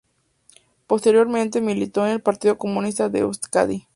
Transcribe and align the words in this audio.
Posteriormente 0.87 1.61
militó 1.61 2.07
en 2.07 2.13
el 2.13 2.21
Partido 2.23 2.57
Comunista 2.57 3.07
de 3.07 3.19
Euskadi. 3.19 3.87